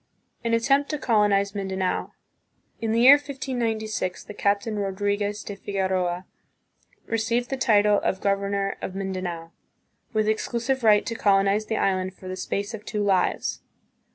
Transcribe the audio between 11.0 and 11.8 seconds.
to colonize the